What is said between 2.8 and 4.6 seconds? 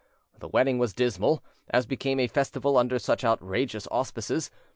such outrageous auspices.